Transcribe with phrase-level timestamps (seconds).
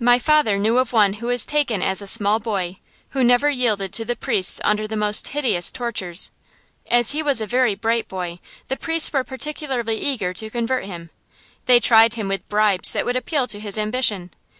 [0.00, 2.78] My father knew of one who was taken as a small boy,
[3.10, 6.32] who never yielded to the priests under the most hideous tortures.
[6.90, 11.10] As he was a very bright boy, the priests were particularly eager to convert him.
[11.66, 14.32] They tried him with bribes that would appeal to his ambition.